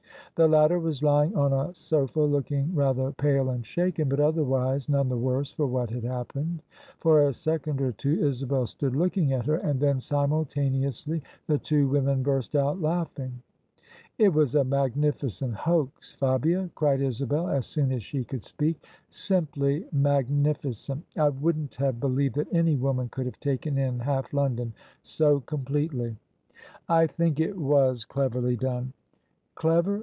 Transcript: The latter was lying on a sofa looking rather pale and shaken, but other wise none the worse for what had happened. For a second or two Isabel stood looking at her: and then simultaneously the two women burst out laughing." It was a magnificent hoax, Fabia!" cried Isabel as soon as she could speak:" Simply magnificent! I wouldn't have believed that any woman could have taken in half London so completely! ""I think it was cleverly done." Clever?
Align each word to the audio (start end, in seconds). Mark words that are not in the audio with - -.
The 0.35 0.47
latter 0.47 0.79
was 0.79 1.03
lying 1.03 1.35
on 1.35 1.51
a 1.53 1.75
sofa 1.75 2.21
looking 2.21 2.73
rather 2.73 3.11
pale 3.11 3.49
and 3.49 3.63
shaken, 3.65 4.07
but 4.09 4.21
other 4.21 4.45
wise 4.45 4.87
none 4.89 5.09
the 5.09 5.17
worse 5.17 5.51
for 5.51 5.67
what 5.67 5.89
had 5.91 6.05
happened. 6.05 6.63
For 7.01 7.27
a 7.27 7.33
second 7.33 7.79
or 7.81 7.91
two 7.91 8.25
Isabel 8.25 8.65
stood 8.65 8.95
looking 8.95 9.33
at 9.33 9.45
her: 9.45 9.57
and 9.57 9.79
then 9.79 9.99
simultaneously 9.99 11.21
the 11.47 11.57
two 11.57 11.89
women 11.89 12.23
burst 12.23 12.55
out 12.55 12.81
laughing." 12.81 13.43
It 14.17 14.29
was 14.33 14.55
a 14.55 14.63
magnificent 14.63 15.53
hoax, 15.53 16.13
Fabia!" 16.13 16.69
cried 16.75 17.01
Isabel 17.01 17.49
as 17.49 17.65
soon 17.67 17.91
as 17.91 18.01
she 18.01 18.23
could 18.23 18.41
speak:" 18.41 18.83
Simply 19.09 19.85
magnificent! 19.91 21.03
I 21.17 21.27
wouldn't 21.29 21.75
have 21.75 21.99
believed 21.99 22.35
that 22.35 22.51
any 22.53 22.77
woman 22.77 23.09
could 23.09 23.25
have 23.25 23.39
taken 23.41 23.77
in 23.77 23.99
half 23.99 24.33
London 24.33 24.73
so 25.03 25.41
completely! 25.41 26.15
""I 26.89 27.05
think 27.05 27.39
it 27.41 27.57
was 27.57 28.05
cleverly 28.05 28.55
done." 28.55 28.93
Clever? 29.55 29.99